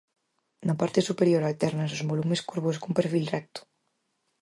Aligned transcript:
Na 0.67 0.75
parte 0.81 1.05
superior 1.09 1.41
altérnanse 1.43 1.95
os 1.97 2.07
volumes 2.11 2.43
curvos 2.49 2.77
cun 2.81 2.93
perfil 2.99 3.25
recto. 3.35 3.61